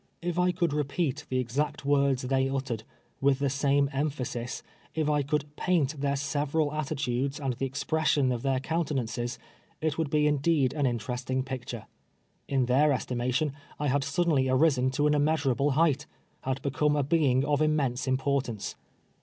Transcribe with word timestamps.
If 0.23 0.39
I 0.39 0.51
could 0.51 0.73
repeat 0.73 1.25
the 1.29 1.37
exact 1.37 1.85
words 1.85 2.23
they 2.23 2.49
uttered, 2.49 2.83
with 3.19 3.37
the 3.37 3.51
same 3.51 3.87
emphasis— 3.93 4.63
if 4.95 5.07
I 5.07 5.21
could 5.21 5.55
paint 5.55 6.01
their 6.01 6.15
several 6.15 6.73
attitudes, 6.73 7.39
and 7.39 7.53
the 7.53 7.69
expi 7.69 8.01
ession 8.01 8.31
of 8.33 8.41
their 8.41 8.59
countenances— 8.59 9.37
it 9.79 9.99
would 9.99 10.09
be 10.09 10.25
indeed 10.25 10.73
an 10.73 10.87
interesting 10.87 11.43
picture. 11.43 11.85
In 12.47 12.65
their 12.65 12.91
estimation, 12.91 13.53
I 13.77 13.89
had 13.89 14.03
suddenly 14.03 14.49
arisen 14.49 14.89
to 14.89 15.05
an 15.05 15.13
immeasurable 15.13 15.73
height— 15.77 16.07
had 16.45 16.63
become 16.63 16.95
a 16.95 17.03
being 17.03 17.45
of 17.45 17.61
immense 17.61 18.07
importance. 18.07 18.73